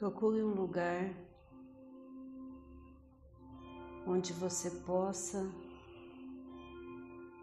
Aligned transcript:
Procure 0.00 0.42
um 0.42 0.54
lugar 0.54 1.14
onde 4.06 4.32
você 4.32 4.70
possa 4.70 5.46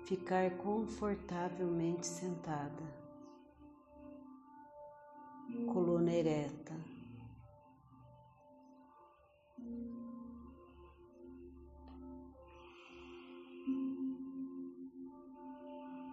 ficar 0.07 0.49
confortavelmente 0.57 2.07
sentada, 2.07 2.83
coluna 5.71 6.11
ereta. 6.11 6.73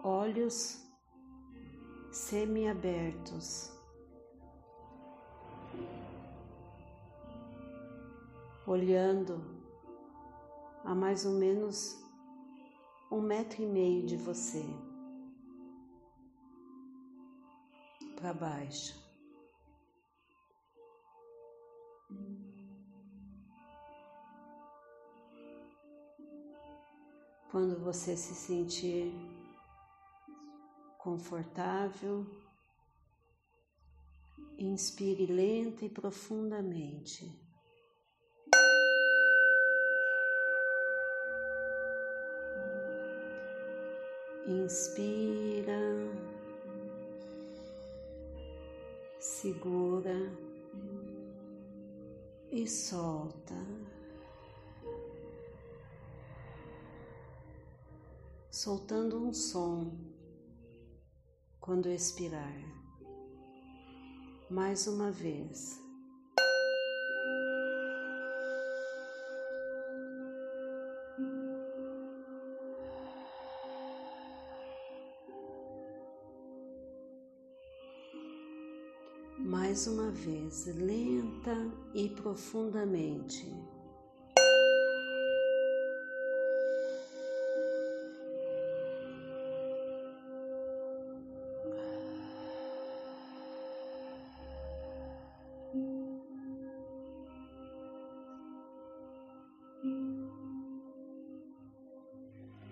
Olhos 0.03 0.79
semiabertos. 2.11 3.74
Olhando 8.67 9.43
a 10.83 10.95
mais 10.95 11.23
ou 11.25 11.33
menos 11.33 12.03
um 13.11 13.21
metro 13.21 13.61
e 13.61 13.67
meio 13.67 14.05
de 14.07 14.17
você 14.17 14.65
para 18.15 18.33
baixo. 18.33 18.95
Quando 27.51 27.79
você 27.79 28.17
se 28.17 28.33
sentir 28.33 29.13
confortável, 30.97 32.25
inspire 34.57 35.27
lenta 35.27 35.85
e 35.85 35.89
profundamente. 35.89 37.44
Inspira, 44.47 45.79
segura 49.19 50.13
e 52.51 52.67
solta. 52.67 53.55
Soltando 58.51 59.17
um 59.17 59.33
som 59.33 59.97
quando 61.59 61.89
expirar. 61.89 62.55
Mais 64.47 64.85
uma 64.85 65.09
vez. 65.09 65.84
Mais 79.45 79.85
uma 79.85 80.09
vez, 80.09 80.65
lenta 80.65 81.55
e 81.93 82.09
profundamente. 82.09 83.45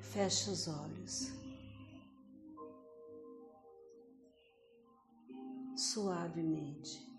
Feche 0.01 0.49
os 0.49 0.67
olhos. 0.67 1.42
Suavemente. 6.33 7.13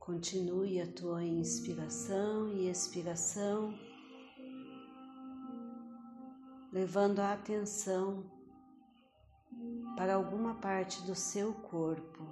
Continue 0.00 0.80
a 0.80 0.92
tua 0.92 1.22
inspiração 1.22 2.48
e 2.48 2.68
expiração, 2.68 3.78
levando 6.72 7.20
a 7.20 7.34
atenção 7.34 8.24
para 9.96 10.14
alguma 10.14 10.54
parte 10.54 11.02
do 11.02 11.14
seu 11.14 11.52
corpo, 11.52 12.24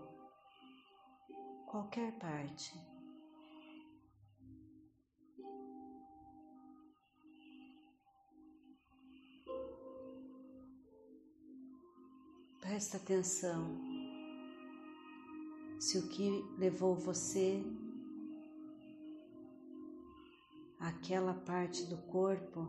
qualquer 1.67 2.13
parte. 2.19 2.96
Presta 12.67 12.97
atenção 12.97 13.79
se 15.79 15.99
o 15.99 16.09
que 16.09 16.29
levou 16.59 16.97
você 16.97 17.63
àquela 20.81 21.33
parte 21.33 21.85
do 21.85 21.97
corpo 21.97 22.69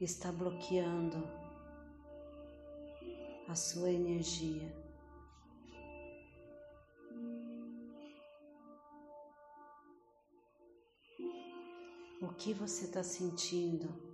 está 0.00 0.32
bloqueando 0.32 1.18
a 3.46 3.54
sua 3.54 3.90
energia. 3.90 4.74
O 12.22 12.28
que 12.28 12.54
você 12.54 12.86
está 12.86 13.02
sentindo? 13.02 14.05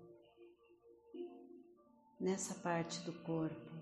Nessa 2.22 2.54
parte 2.54 3.00
do 3.00 3.12
corpo. 3.12 3.72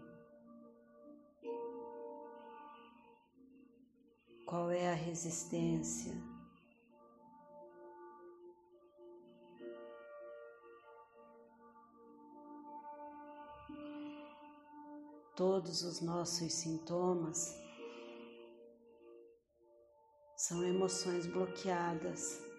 Qual 4.46 4.70
é 4.70 4.90
a 4.90 4.94
resistência? 4.94 6.14
Todos 15.36 15.82
os 15.82 16.00
nossos 16.00 16.52
sintomas 16.52 17.54
são 20.34 20.64
emoções 20.64 21.26
bloqueadas. 21.26 22.49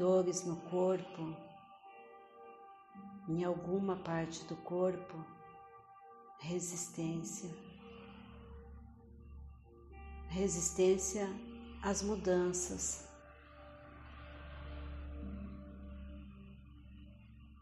Dores 0.00 0.46
no 0.46 0.56
corpo, 0.56 1.36
em 3.28 3.44
alguma 3.44 3.96
parte 3.96 4.42
do 4.46 4.56
corpo, 4.56 5.22
resistência. 6.38 7.50
Resistência 10.28 11.28
às 11.82 12.00
mudanças. 12.00 13.06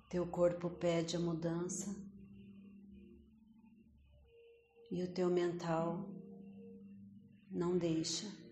Teu 0.09 0.25
corpo 0.25 0.71
pede 0.71 1.17
a 1.17 1.19
mudança 1.19 1.93
e 4.93 5.03
o 5.03 5.13
teu 5.13 5.29
mental 5.29 6.09
não 7.51 7.77
deixa. 7.77 8.48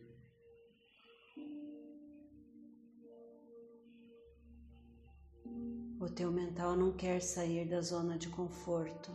O 5.98 6.08
teu 6.10 6.30
mental 6.30 6.76
não 6.76 6.92
quer 6.92 7.22
sair 7.22 7.66
da 7.66 7.80
zona 7.80 8.18
de 8.18 8.28
conforto. 8.28 9.10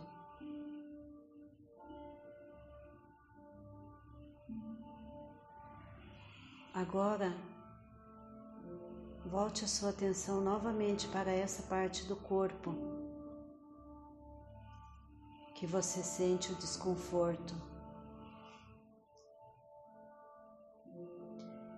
Agora, 6.74 7.32
volte 9.24 9.64
a 9.64 9.68
sua 9.68 9.90
atenção 9.90 10.40
novamente 10.40 11.06
para 11.06 11.30
essa 11.30 11.62
parte 11.62 12.04
do 12.04 12.16
corpo 12.16 12.74
que 15.54 15.66
você 15.66 16.02
sente 16.02 16.50
o 16.50 16.56
desconforto. 16.56 17.54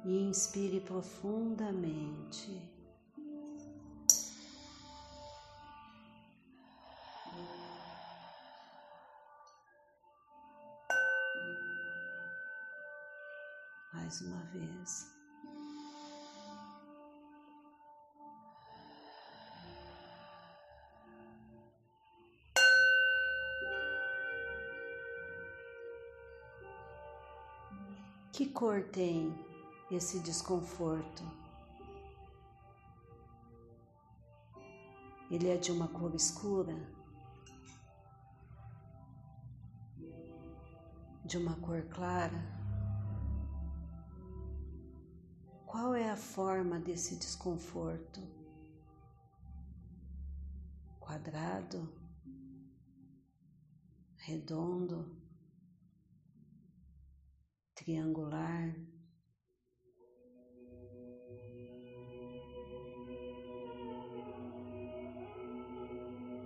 E 0.03 0.23
inspire 0.23 0.81
profundamente. 0.81 2.74
mais 14.14 14.20
uma 14.20 14.44
vez. 14.52 15.12
Que 28.32 28.46
cor 28.46 28.82
tem 28.84 29.34
esse 29.90 30.19
desconforto? 30.20 31.22
Ele 35.31 35.49
é 35.49 35.56
de 35.56 35.72
uma 35.72 35.88
cor 35.88 36.14
escura? 36.14 36.76
De 41.25 41.38
uma 41.38 41.55
cor 41.56 41.82
clara? 41.88 42.63
Qual 45.75 45.93
é 45.93 46.09
a 46.09 46.17
forma 46.17 46.79
desse 46.79 47.17
desconforto? 47.17 48.21
Quadrado? 51.00 51.93
Redondo? 54.19 55.21
triangular. 57.75 58.73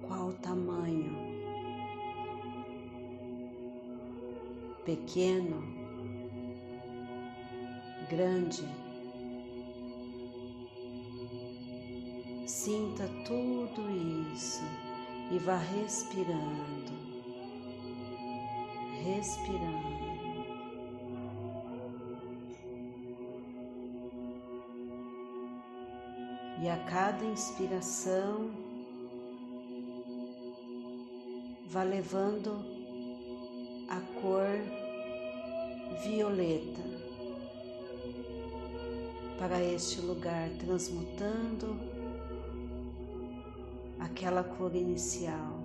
Qual 0.06 0.28
o 0.28 0.32
tamanho? 0.38 1.12
Pequeno, 4.86 5.62
grande. 8.08 8.87
Sinta 12.68 13.08
tudo 13.24 13.80
isso 14.30 14.62
e 15.30 15.38
vá 15.38 15.56
respirando, 15.56 16.92
respirando. 19.02 19.96
e 26.60 26.68
a 26.68 26.76
cada 26.84 27.24
inspiração 27.24 28.50
vá 31.70 31.84
levando 31.84 32.62
a 33.88 34.00
cor 34.20 34.58
violeta 36.02 36.82
para 39.38 39.62
este 39.62 40.02
lugar, 40.02 40.50
transmutando 40.58 41.97
aquela 44.18 44.42
cor 44.42 44.74
inicial. 44.74 45.62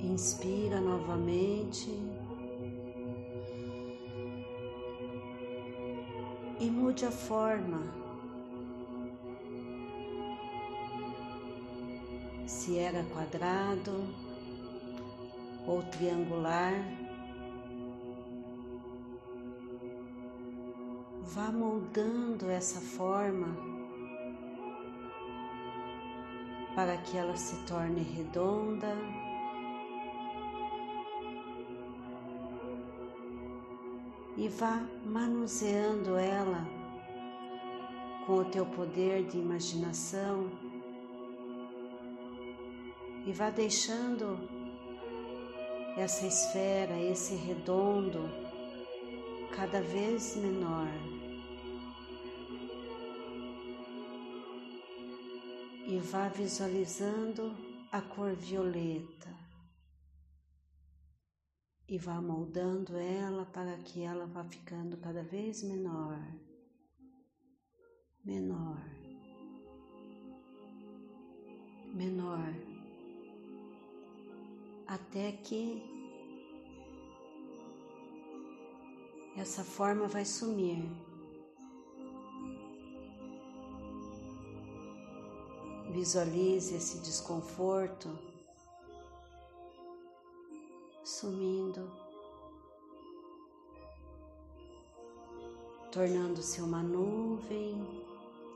Inspira 0.00 0.80
novamente. 0.80 1.90
e 6.60 6.70
mude 6.70 7.04
a 7.04 7.10
forma. 7.10 7.82
Se 12.46 12.78
era 12.78 13.02
quadrado 13.12 14.08
ou 15.66 15.82
triangular, 15.82 17.03
vá 21.32 21.50
moldando 21.50 22.50
essa 22.50 22.80
forma 22.80 23.56
para 26.74 26.96
que 26.98 27.16
ela 27.16 27.36
se 27.36 27.56
torne 27.66 28.02
redonda. 28.02 28.96
e 34.36 34.48
vá 34.48 34.84
manuseando 35.06 36.16
ela 36.16 36.66
com 38.26 38.38
o 38.38 38.44
teu 38.44 38.66
poder 38.66 39.24
de 39.26 39.38
imaginação 39.38 40.50
e 43.26 43.32
vá 43.32 43.50
deixando 43.50 44.38
essa 45.96 46.26
esfera, 46.26 46.98
esse 47.00 47.34
redondo 47.36 48.28
cada 49.54 49.80
vez 49.80 50.36
menor. 50.36 51.13
E 55.86 55.98
vá 55.98 56.28
visualizando 56.28 57.54
a 57.92 58.00
cor 58.00 58.34
violeta 58.34 59.44
e 61.86 61.98
vá 61.98 62.20
moldando 62.20 62.96
ela 62.96 63.44
para 63.46 63.76
que 63.78 64.00
ela 64.00 64.26
vá 64.26 64.42
ficando 64.44 64.96
cada 64.96 65.22
vez 65.22 65.62
menor, 65.62 66.18
menor, 68.24 68.82
menor, 71.92 72.54
até 74.86 75.32
que 75.32 75.82
essa 79.36 79.62
forma 79.62 80.06
vai 80.06 80.24
sumir. 80.24 81.03
Visualize 85.94 86.74
esse 86.74 86.98
desconforto 86.98 88.18
sumindo, 91.04 91.88
tornando-se 95.92 96.60
uma 96.60 96.82
nuvem 96.82 97.80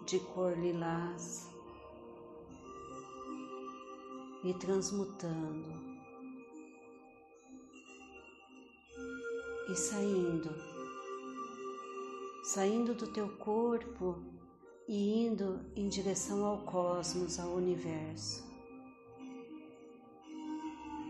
de 0.05 0.19
cor 0.19 0.59
lilás 0.59 1.49
e 4.43 4.53
transmutando 4.55 5.69
e 9.71 9.77
saindo, 9.77 10.51
saindo 12.43 12.95
do 12.95 13.07
teu 13.07 13.29
corpo 13.37 14.38
e 14.89 15.27
indo 15.27 15.61
em 15.77 15.87
direção 15.87 16.47
ao 16.47 16.63
cosmos, 16.63 17.39
ao 17.39 17.51
universo. 17.51 18.43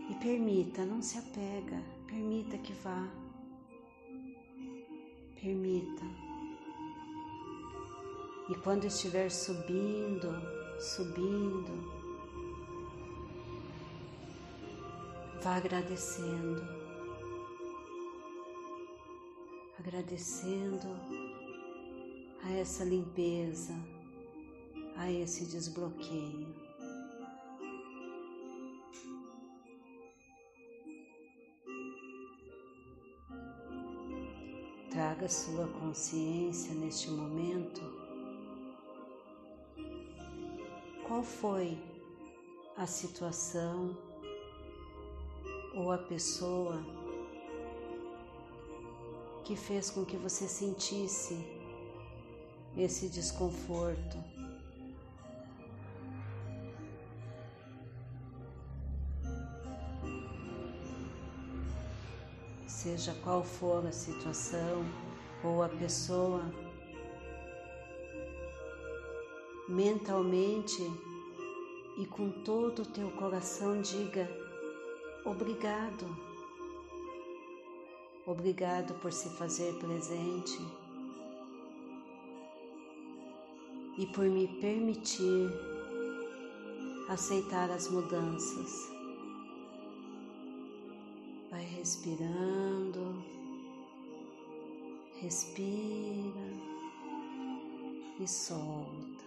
E 0.09 0.15
permita, 0.15 0.83
não 0.83 1.01
se 1.01 1.17
apega, 1.17 1.81
permita 2.05 2.57
que 2.57 2.73
vá. 2.73 3.09
Permita. 5.41 6.03
E 8.49 8.55
quando 8.55 8.83
estiver 8.83 9.31
subindo, 9.31 10.29
subindo, 10.77 11.71
vá 15.41 15.55
agradecendo, 15.55 16.61
agradecendo 19.77 21.18
a 22.49 22.53
essa 22.53 22.83
limpeza, 22.83 23.75
a 24.95 25.11
esse 25.11 25.45
desbloqueio. 25.45 26.47
Traga 34.89 35.29
sua 35.29 35.67
consciência 35.67 36.73
neste 36.73 37.11
momento. 37.11 37.81
Qual 41.07 41.21
foi 41.21 41.77
a 42.75 42.87
situação 42.87 43.95
ou 45.75 45.91
a 45.91 45.99
pessoa 45.99 46.83
que 49.45 49.55
fez 49.55 49.91
com 49.91 50.03
que 50.03 50.17
você 50.17 50.47
sentisse 50.47 51.58
esse 52.77 53.07
desconforto? 53.09 54.17
seja 62.79 63.13
qual 63.23 63.43
for 63.43 63.85
a 63.85 63.91
situação 63.91 64.85
ou 65.43 65.61
a 65.61 65.67
pessoa, 65.67 66.41
mentalmente 69.67 70.81
e 71.97 72.05
com 72.05 72.31
todo 72.31 72.83
o 72.83 72.85
teu 72.85 73.11
coração 73.11 73.81
diga 73.81 74.29
obrigado. 75.25 76.07
Obrigado 78.25 78.93
por 79.01 79.11
se 79.11 79.27
fazer 79.31 79.73
presente 79.73 80.59
e 83.99 84.05
por 84.07 84.23
me 84.23 84.47
permitir 84.61 85.51
aceitar 87.09 87.69
as 87.69 87.89
mudanças. 87.89 88.89
Vai 91.51 91.65
respirando, 91.65 93.21
respira 95.19 96.47
e 98.21 98.25
solta. 98.25 99.25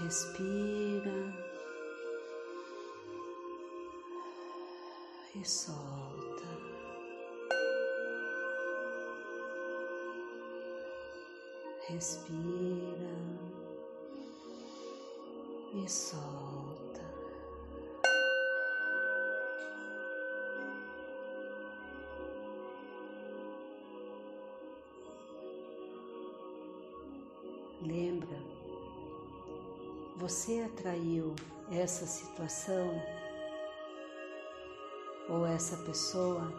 Respira 0.00 1.34
e 5.36 5.44
solta. 5.48 6.11
Respira 11.92 13.12
e 15.74 15.86
solta. 15.90 17.02
Lembra, 27.82 28.38
você 30.16 30.60
atraiu 30.62 31.34
essa 31.70 32.06
situação 32.06 33.02
ou 35.28 35.44
essa 35.44 35.76
pessoa 35.84 36.50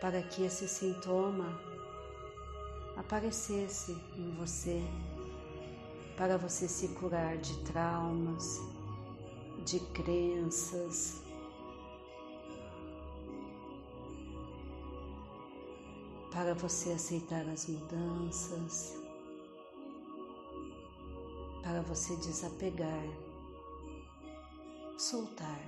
para 0.00 0.22
que 0.22 0.44
esse 0.44 0.68
sintoma 0.68 1.71
aparecesse 3.12 3.92
em 4.16 4.30
você, 4.36 4.80
para 6.16 6.38
você 6.38 6.66
se 6.66 6.88
curar 6.94 7.36
de 7.36 7.58
traumas, 7.58 8.58
de 9.66 9.78
crenças, 9.92 11.22
para 16.30 16.54
você 16.54 16.92
aceitar 16.92 17.46
as 17.50 17.66
mudanças, 17.68 18.96
para 21.62 21.82
você 21.82 22.16
desapegar, 22.16 23.04
soltar. 24.96 25.60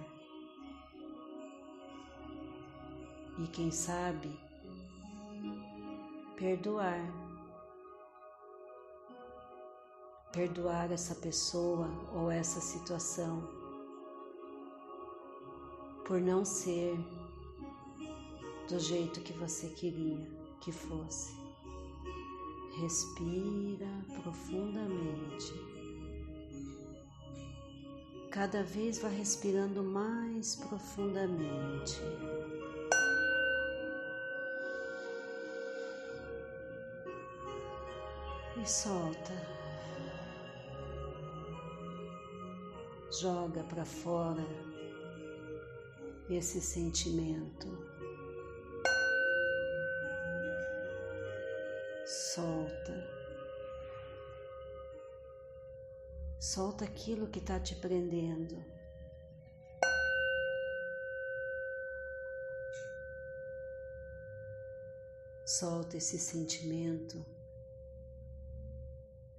E 3.39 3.47
quem 3.49 3.71
sabe, 3.71 4.35
perdoar. 6.39 7.24
Perdoar 10.35 10.91
essa 10.91 11.15
pessoa 11.15 11.89
ou 12.13 12.29
essa 12.29 12.61
situação 12.61 13.49
por 16.05 16.21
não 16.21 16.45
ser 16.45 16.99
do 18.69 18.81
jeito 18.81 19.21
que 19.21 19.33
você 19.33 19.69
queria 19.69 20.29
que 20.61 20.73
fosse. 20.73 21.33
Respira 22.81 23.87
profundamente. 24.25 25.55
Cada 28.33 28.65
vez 28.65 28.99
vá 28.99 29.09
respirando 29.09 29.85
mais 29.85 30.57
profundamente. 30.57 32.01
E 38.61 38.69
solta. 38.69 39.54
Joga 43.21 43.63
para 43.65 43.85
fora 43.85 44.45
esse 46.29 46.61
sentimento. 46.61 47.95
solta. 52.35 52.93
Solta 56.39 56.85
aquilo 56.85 57.29
que 57.29 57.39
está 57.39 57.59
te 57.61 57.75
prendendo. 57.77 58.63
Solta 65.45 65.97
esse 65.97 66.19
sentimento 66.19 67.25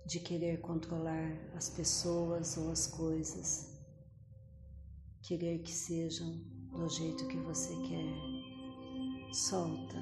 de 0.06 0.20
querer 0.20 0.62
controlar 0.62 1.32
as 1.56 1.70
pessoas 1.70 2.58
ou 2.58 2.72
as 2.72 2.86
coisas, 2.86 3.76
querer 5.24 5.60
que 5.60 5.72
sejam 5.72 6.32
do 6.72 6.88
jeito 6.90 7.28
que 7.28 7.38
você 7.38 7.74
quer. 7.88 9.34
Solta. 9.34 9.98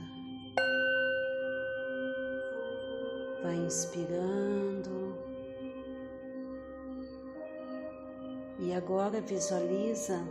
Vai 3.41 3.55
inspirando. 3.65 5.15
E 8.59 8.73
agora 8.73 9.21
visualiza 9.21 10.21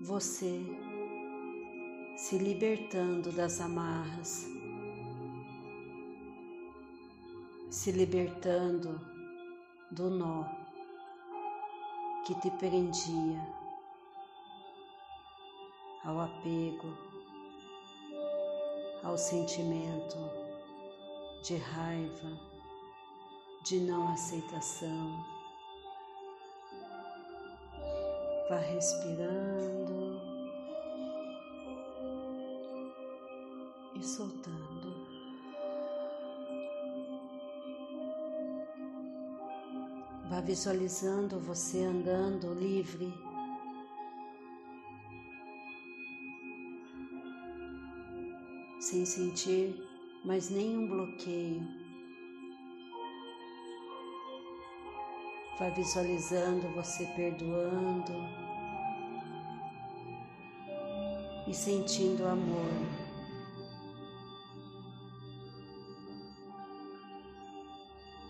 você 0.00 0.60
se 2.16 2.38
libertando 2.38 3.32
das 3.32 3.60
amarras, 3.60 4.46
se 7.72 7.90
libertando 7.90 9.00
do 9.90 10.10
nó 10.10 10.44
que 12.26 12.34
te 12.34 12.50
prendia 12.50 13.40
ao 16.04 16.20
apego 16.20 16.94
ao 19.02 19.16
sentimento 19.16 20.18
de 21.42 21.56
raiva, 21.56 22.38
de 23.64 23.80
não 23.80 24.12
aceitação. 24.12 25.24
Vá 28.50 28.58
respirando 28.58 30.20
e 33.94 34.04
soltando. 34.04 34.31
Visualizando 40.44 41.38
você 41.38 41.84
andando 41.84 42.52
livre 42.54 43.12
sem 48.80 49.04
sentir 49.04 49.80
mais 50.24 50.50
nenhum 50.50 50.88
bloqueio. 50.88 51.66
Vai 55.58 55.70
visualizando 55.70 56.68
você 56.74 57.06
perdoando 57.14 58.12
e 61.46 61.54
sentindo 61.54 62.26
amor. 62.26 63.01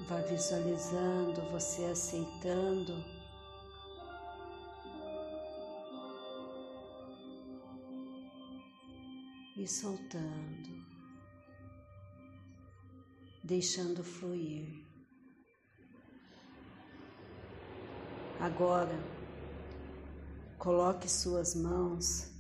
Vai 0.09 0.23
visualizando 0.25 1.41
você 1.51 1.85
aceitando. 1.85 2.93
E 9.57 9.69
soltando, 9.69 10.87
deixando 13.45 14.03
fluir. 14.03 14.85
Agora, 18.41 18.99
coloque 20.59 21.09
suas 21.09 21.55
mãos 21.55 22.33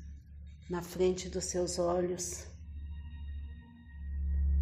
na 0.68 0.82
frente 0.82 1.28
dos 1.28 1.44
seus 1.44 1.78
olhos, 1.78 2.46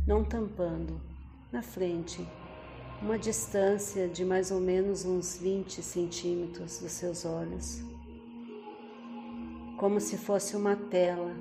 não 0.06 0.22
tampando, 0.22 1.00
na 1.50 1.62
frente, 1.62 2.28
uma 3.02 3.18
distância 3.18 4.06
de 4.06 4.24
mais 4.24 4.50
ou 4.50 4.60
menos 4.60 5.04
uns 5.04 5.38
20 5.38 5.82
centímetros 5.82 6.80
dos 6.80 6.92
seus 6.92 7.24
olhos, 7.24 7.82
como 9.78 9.98
se 9.98 10.18
fosse 10.18 10.54
uma 10.54 10.76
tela 10.76 11.34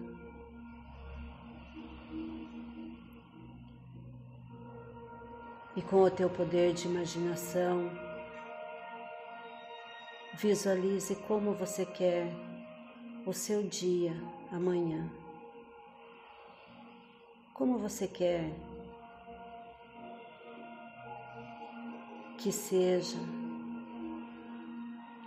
e 5.75 5.81
com 5.81 6.03
o 6.03 6.09
teu 6.09 6.29
poder 6.29 6.73
de 6.73 6.87
imaginação, 6.87 7.91
visualize 10.35 11.15
como 11.27 11.53
você 11.53 11.85
quer 11.85 12.31
o 13.25 13.33
seu 13.33 13.63
dia 13.63 14.13
amanhã. 14.51 15.09
Como 17.53 17.77
você 17.77 18.07
quer 18.07 18.49
que 22.39 22.53
seja 22.53 23.17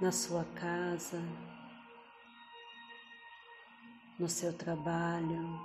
na 0.01 0.11
sua 0.11 0.45
casa, 0.55 1.23
no 4.19 4.27
seu 4.31 4.51
trabalho, 4.57 5.61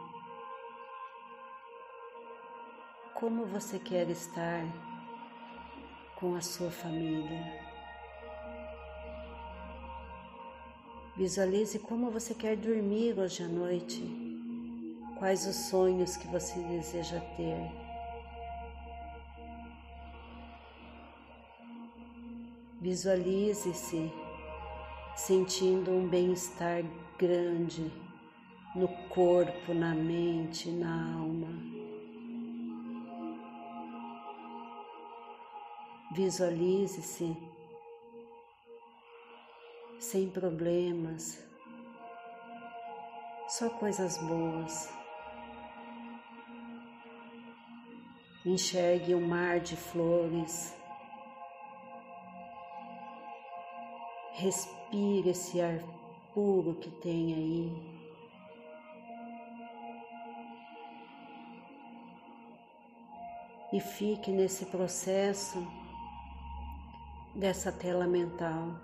como 3.16 3.46
você 3.46 3.80
quer 3.80 4.10
estar 4.10 4.62
com 6.18 6.36
a 6.36 6.42
sua 6.42 6.70
família. 6.70 7.66
Visualize 11.16 11.80
como 11.80 12.12
você 12.12 12.36
quer 12.36 12.58
dormir 12.58 13.18
hoje 13.18 13.42
à 13.44 13.48
noite, 13.48 14.04
quais 15.18 15.48
os 15.48 15.56
sonhos 15.56 16.18
que 16.18 16.28
você 16.28 16.60
deseja 16.60 17.22
ter. 17.38 17.87
Visualize-se 22.80 24.12
sentindo 25.16 25.90
um 25.90 26.08
bem-estar 26.08 26.84
grande 27.18 27.92
no 28.76 28.88
corpo, 29.10 29.74
na 29.74 29.96
mente, 29.96 30.70
na 30.70 31.16
alma. 31.16 31.48
Visualize-se 36.14 37.36
sem 40.00 40.30
problemas, 40.30 41.44
só 43.48 43.72
coisas 43.72 44.20
boas. 44.20 44.94
Enxergue 48.46 49.16
um 49.16 49.28
mar 49.28 49.60
de 49.60 49.76
flores. 49.76 50.78
Respire 54.38 55.32
esse 55.32 55.60
ar 55.60 55.80
puro 56.32 56.76
que 56.76 56.92
tem 56.92 57.34
aí. 57.34 57.98
E 63.74 63.80
fique 63.80 64.30
nesse 64.30 64.68
processo 64.68 65.58
dessa 67.34 67.72
tela 67.72 68.06
mental. 68.06 68.80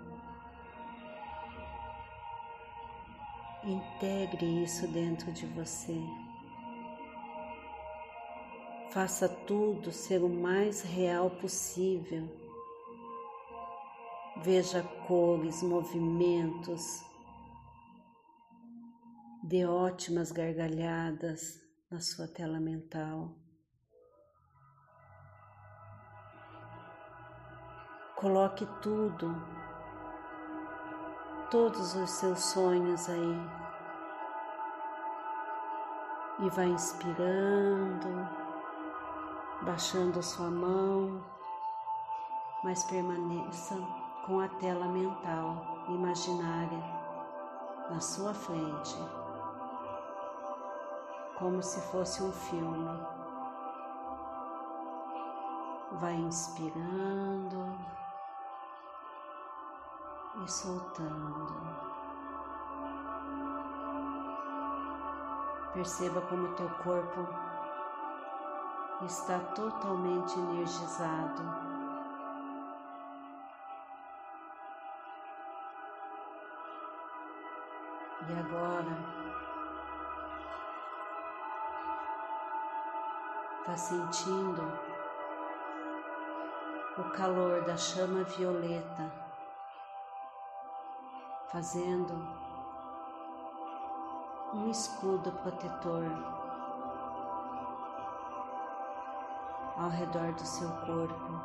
Integre 3.62 4.64
isso 4.64 4.88
dentro 4.88 5.30
de 5.30 5.46
você. 5.46 5.96
Faça 8.90 9.28
tudo 9.28 9.92
ser 9.92 10.20
o 10.20 10.28
mais 10.28 10.82
real 10.82 11.30
possível. 11.30 12.43
Veja 14.44 14.82
cores, 15.08 15.62
movimentos, 15.62 17.02
dê 19.42 19.64
ótimas 19.64 20.30
gargalhadas 20.30 21.62
na 21.90 21.98
sua 21.98 22.28
tela 22.28 22.60
mental. 22.60 23.34
Coloque 28.16 28.66
tudo 28.82 29.34
todos 31.50 31.94
os 31.94 32.10
seus 32.10 32.40
sonhos 32.40 33.08
aí. 33.08 33.40
E 36.40 36.50
vai 36.50 36.66
inspirando, 36.66 38.28
baixando 39.62 40.22
sua 40.22 40.50
mão, 40.50 41.24
mas 42.62 42.84
permaneça 42.84 44.03
com 44.26 44.40
a 44.40 44.48
tela 44.48 44.86
mental 44.86 45.84
imaginária 45.86 46.82
na 47.90 48.00
sua 48.00 48.32
frente, 48.32 48.96
como 51.38 51.62
se 51.62 51.78
fosse 51.90 52.22
um 52.22 52.32
filme. 52.32 52.88
Vai 55.92 56.14
inspirando 56.14 57.78
e 60.42 60.50
soltando. 60.50 61.54
Perceba 65.74 66.22
como 66.22 66.54
teu 66.54 66.70
corpo 66.82 67.28
está 69.02 69.38
totalmente 69.54 70.38
energizado. 70.38 71.63
E 78.26 78.32
agora? 78.38 78.96
Está 83.60 83.76
sentindo 83.76 84.62
o 86.96 87.04
calor 87.10 87.62
da 87.64 87.76
chama 87.76 88.24
violeta 88.24 89.12
fazendo 91.52 92.14
um 94.54 94.70
escudo 94.70 95.30
protetor 95.30 96.04
ao 99.76 99.88
redor 99.90 100.32
do 100.32 100.46
seu 100.46 100.68
corpo, 100.68 101.40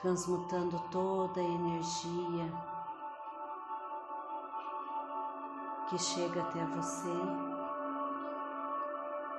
transmutando 0.00 0.78
toda 0.90 1.40
a 1.40 1.44
energia 1.44 2.67
que 5.88 5.98
chega 5.98 6.42
até 6.42 6.64
você 6.66 7.12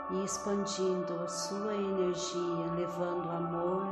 e 0.09 0.23
expandindo 0.23 1.13
a 1.21 1.27
sua 1.27 1.75
energia, 1.75 2.73
levando 2.75 3.29
amor, 3.29 3.85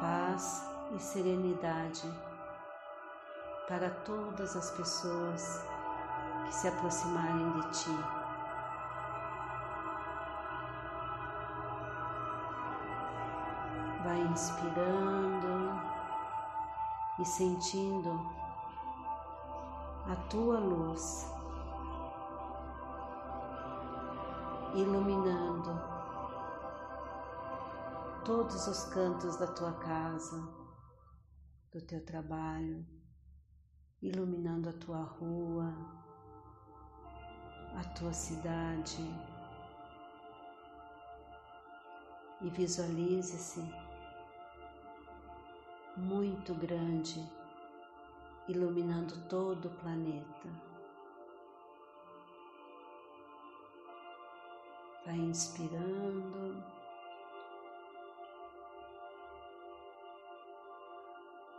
paz 0.00 0.70
e 0.92 1.00
serenidade 1.00 2.08
para 3.66 3.90
todas 4.04 4.54
as 4.54 4.70
pessoas 4.70 5.64
que 6.46 6.54
se 6.54 6.68
aproximarem 6.68 7.50
de 7.52 7.70
ti. 7.70 7.98
Vai 14.04 14.20
inspirando 14.20 15.80
e 17.18 17.24
sentindo 17.24 18.39
a 20.06 20.16
tua 20.28 20.58
luz 20.58 21.30
iluminando 24.74 25.70
todos 28.24 28.66
os 28.68 28.84
cantos 28.84 29.36
da 29.36 29.46
tua 29.48 29.72
casa 29.72 30.60
do 31.72 31.80
teu 31.80 32.04
trabalho, 32.04 32.84
iluminando 34.02 34.68
a 34.68 34.72
tua 34.72 35.02
rua, 35.02 35.72
a 37.76 37.84
tua 37.94 38.12
cidade. 38.12 39.02
E 42.40 42.48
visualize-se 42.50 43.60
muito 45.96 46.54
grande, 46.54 47.20
iluminando 48.50 49.16
todo 49.28 49.66
o 49.66 49.70
planeta. 49.70 50.48
Vai 55.06 55.16
inspirando. 55.16 56.62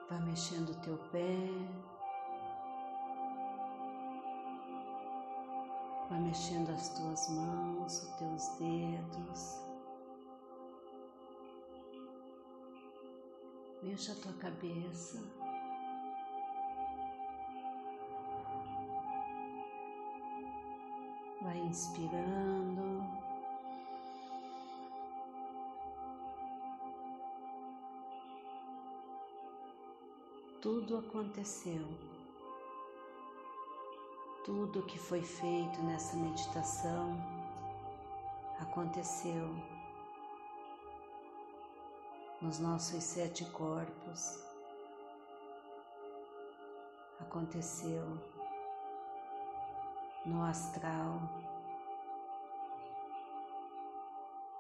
Vai 0.10 0.20
mexendo 0.22 0.70
o 0.70 0.82
teu 0.82 0.98
pé. 1.12 1.38
Vai 6.10 6.20
mexendo 6.20 6.70
as 6.72 6.90
tuas 6.90 7.30
mãos, 7.30 8.04
os 8.04 8.16
teus 8.18 8.48
dedos. 8.58 9.62
Mexa 13.82 14.12
a 14.12 14.16
tua 14.16 14.34
cabeça. 14.34 15.51
Inspirando. 21.72 23.22
tudo 30.62 30.98
aconteceu. 30.98 31.88
Tudo 34.46 34.86
que 34.86 35.00
foi 35.00 35.24
feito 35.24 35.82
nessa 35.82 36.16
meditação 36.16 37.18
aconteceu 38.60 39.50
nos 42.42 42.60
nossos 42.60 43.04
sete 43.04 43.46
corpos 43.46 44.40
aconteceu 47.20 48.06
no 50.26 50.44
astral 50.44 51.41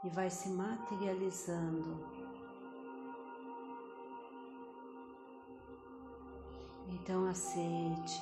e 0.04 0.10
vai 0.10 0.30
se 0.30 0.50
materializando. 0.50 2.00
Então 6.88 7.26
aceite, 7.28 8.22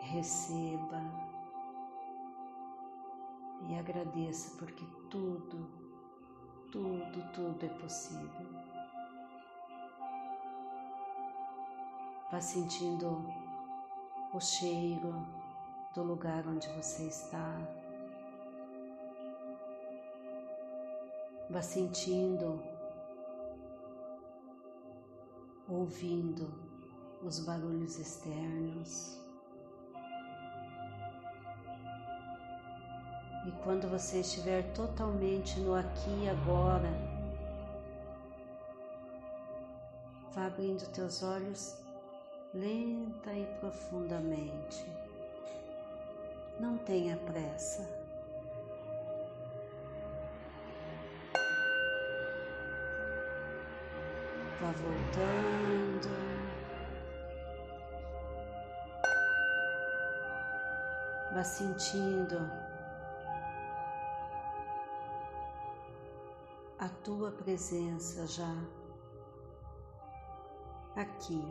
receba 0.00 1.02
e 3.68 3.78
agradeça 3.78 4.56
porque 4.56 4.84
tudo, 5.10 5.68
tudo, 6.70 7.32
tudo 7.32 7.66
é 7.66 7.68
possível. 7.80 8.46
Vá 12.30 12.40
sentindo 12.40 13.24
o 14.32 14.40
cheiro 14.40 15.26
do 15.94 16.02
lugar 16.02 16.46
onde 16.46 16.68
você 16.68 17.06
está. 17.08 17.77
Vá 21.50 21.62
sentindo, 21.62 22.62
ouvindo 25.66 26.46
os 27.22 27.40
barulhos 27.40 27.98
externos. 27.98 29.18
E 33.46 33.50
quando 33.62 33.88
você 33.88 34.20
estiver 34.20 34.62
totalmente 34.74 35.58
no 35.60 35.74
aqui 35.74 36.24
e 36.24 36.28
agora, 36.28 36.90
vá 40.34 40.46
abrindo 40.46 40.86
teus 40.92 41.22
olhos 41.22 41.78
lenta 42.52 43.32
e 43.32 43.46
profundamente. 43.60 44.84
Não 46.60 46.76
tenha 46.78 47.16
pressa. 47.16 47.97
Vá 54.60 54.72
voltando. 54.72 56.08
Vá 61.32 61.44
sentindo 61.44 62.50
a 66.78 66.88
tua 67.04 67.30
presença 67.30 68.26
já 68.26 68.52
aqui 70.96 71.42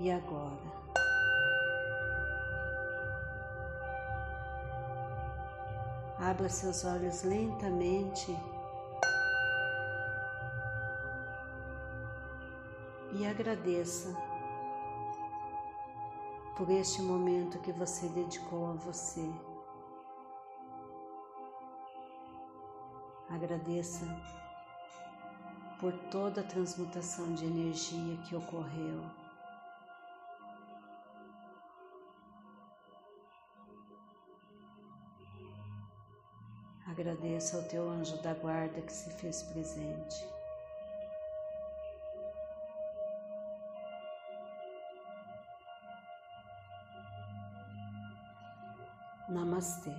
e 0.00 0.10
agora. 0.10 0.88
Abra 6.18 6.48
seus 6.48 6.84
olhos 6.84 7.22
lentamente 7.22 8.36
agradeça 13.38 14.16
por 16.56 16.68
este 16.70 17.00
momento 17.00 17.60
que 17.60 17.70
você 17.70 18.08
dedicou 18.08 18.70
a 18.70 18.72
você. 18.72 19.30
Agradeça 23.30 24.04
por 25.78 25.92
toda 26.10 26.40
a 26.40 26.44
transmutação 26.44 27.32
de 27.34 27.44
energia 27.44 28.16
que 28.28 28.34
ocorreu. 28.34 29.04
Agradeça 36.88 37.56
ao 37.56 37.62
teu 37.68 37.88
anjo 37.88 38.20
da 38.20 38.34
guarda 38.34 38.80
que 38.80 38.92
se 38.92 39.10
fez 39.12 39.44
presente. 39.44 40.37
Namastê. 49.28 49.94